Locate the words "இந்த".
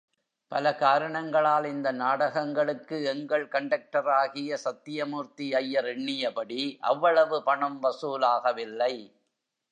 1.65-1.89